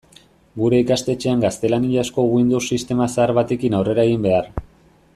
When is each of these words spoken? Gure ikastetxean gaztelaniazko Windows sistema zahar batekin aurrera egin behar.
Gure 0.61 0.79
ikastetxean 0.83 1.43
gaztelaniazko 1.43 2.25
Windows 2.31 2.63
sistema 2.77 3.09
zahar 3.19 3.35
batekin 3.41 3.81
aurrera 3.81 4.11
egin 4.11 4.29
behar. 4.29 4.53